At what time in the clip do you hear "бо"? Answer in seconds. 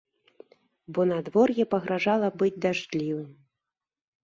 0.97-1.01